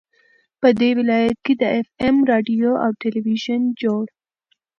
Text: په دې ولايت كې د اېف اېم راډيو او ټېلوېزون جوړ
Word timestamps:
په 0.61 0.67
دې 0.79 0.89
ولايت 0.99 1.37
كې 1.45 1.53
د 1.61 1.63
اېف 1.75 1.87
اېم 2.03 2.17
راډيو 2.31 2.71
او 2.83 2.89
ټېلوېزون 2.99 3.61
جوړ 3.81 4.05